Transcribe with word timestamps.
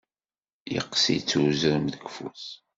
Yeqqes-itt 0.73 1.31
uzrem 1.43 1.85
deg 1.93 2.03
ufus. 2.07 2.45